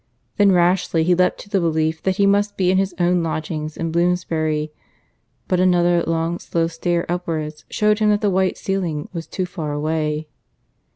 [0.37, 3.77] Then rashly he leapt to the belief that he must be in his own lodgings
[3.77, 4.71] in Bloomsbury;
[5.47, 9.73] but another long slow stare upwards showed him that the white ceiling was too far
[9.73, 10.27] away.